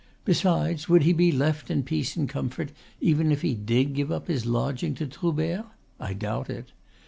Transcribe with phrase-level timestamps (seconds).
[0.25, 4.29] Besides, would he be left in peace and comfort even if he did give up
[4.29, 5.67] his lodging to Troubert?
[5.99, 6.71] I doubt it.